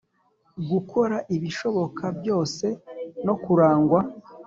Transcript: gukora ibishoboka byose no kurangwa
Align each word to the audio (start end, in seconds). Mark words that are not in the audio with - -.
gukora 0.71 1.17
ibishoboka 1.35 2.05
byose 2.19 2.65
no 3.25 3.35
kurangwa 3.43 3.99